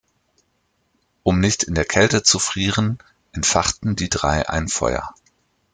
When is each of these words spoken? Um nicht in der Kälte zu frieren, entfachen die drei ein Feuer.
Um 1.21 1.39
nicht 1.39 1.61
in 1.61 1.75
der 1.75 1.85
Kälte 1.85 2.23
zu 2.23 2.39
frieren, 2.39 2.97
entfachen 3.33 3.95
die 3.95 4.09
drei 4.09 4.49
ein 4.49 4.67
Feuer. 4.67 5.13